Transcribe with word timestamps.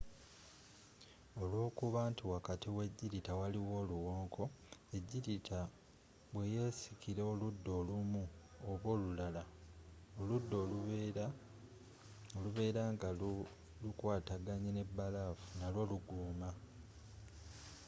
olwokuba 1.41 1.99
nti 2.11 2.23
wakati 2.33 2.67
we 2.75 2.83
jirita 2.97 3.31
waliwo 3.41 3.71
oluwonko 3.83 4.43
ejjirita 4.95 5.59
bwe 6.33 6.45
yesikira 6.55 7.21
oludda 7.31 7.71
olumu 7.79 8.23
oba 8.71 8.87
olulala, 8.95 9.43
oludda 10.19 10.55
oluberanga 12.35 13.09
lu 13.81 13.89
kwataganye 13.99 14.69
ne 14.73 14.83
balafu 14.97 15.47
n’alwo 15.57 15.83
lugoma 15.91 16.49